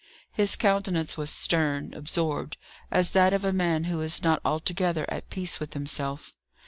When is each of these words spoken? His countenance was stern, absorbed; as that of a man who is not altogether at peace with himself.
His 0.31 0.55
countenance 0.55 1.15
was 1.15 1.29
stern, 1.29 1.93
absorbed; 1.93 2.57
as 2.89 3.11
that 3.11 3.33
of 3.33 3.45
a 3.45 3.53
man 3.53 3.83
who 3.83 4.01
is 4.01 4.23
not 4.23 4.41
altogether 4.43 5.05
at 5.09 5.29
peace 5.29 5.59
with 5.59 5.75
himself. 5.75 6.33